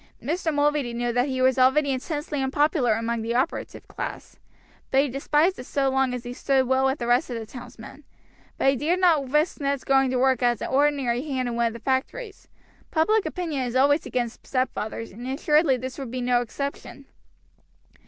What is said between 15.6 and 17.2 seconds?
this would be no exception.